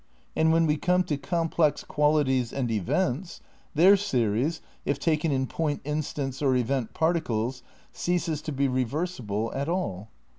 [0.35, 3.39] And when we come to complex qualities and events,
[3.75, 9.53] their series, if taken in point instants or event par ticles, ceases to be reversible
[9.53, 10.09] at all.